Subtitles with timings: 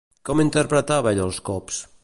[0.29, 1.83] Com interpretava ell els cops?